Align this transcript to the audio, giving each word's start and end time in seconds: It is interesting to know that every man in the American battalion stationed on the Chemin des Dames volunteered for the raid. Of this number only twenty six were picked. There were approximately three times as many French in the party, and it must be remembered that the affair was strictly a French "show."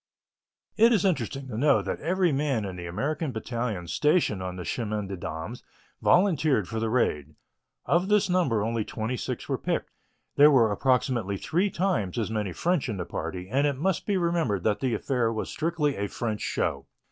It 0.77 0.91
is 0.91 1.05
interesting 1.05 1.47
to 1.49 1.59
know 1.59 1.83
that 1.83 1.99
every 1.99 2.31
man 2.31 2.65
in 2.65 2.75
the 2.75 2.87
American 2.87 3.31
battalion 3.31 3.87
stationed 3.87 4.41
on 4.41 4.55
the 4.55 4.65
Chemin 4.65 5.05
des 5.07 5.15
Dames 5.15 5.61
volunteered 6.01 6.67
for 6.67 6.79
the 6.79 6.89
raid. 6.89 7.35
Of 7.85 8.07
this 8.07 8.27
number 8.27 8.63
only 8.63 8.83
twenty 8.83 9.15
six 9.15 9.47
were 9.47 9.59
picked. 9.59 9.91
There 10.37 10.49
were 10.49 10.71
approximately 10.71 11.37
three 11.37 11.69
times 11.69 12.17
as 12.17 12.31
many 12.31 12.51
French 12.51 12.89
in 12.89 12.97
the 12.97 13.05
party, 13.05 13.47
and 13.47 13.67
it 13.67 13.77
must 13.77 14.07
be 14.07 14.17
remembered 14.17 14.63
that 14.63 14.79
the 14.79 14.95
affair 14.95 15.31
was 15.31 15.51
strictly 15.51 15.95
a 15.97 16.07
French 16.07 16.41
"show." 16.41 16.87